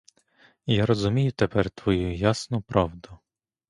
Я 0.65 0.85
розумію 0.85 1.31
тепер 1.31 1.69
твою 1.69 2.13
ясну 2.15 2.61
правду! 2.61 3.19